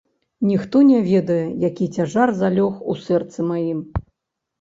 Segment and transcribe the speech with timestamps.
[0.51, 3.79] Ніхто не ведае, які цяжар залёг у сэрцы маім.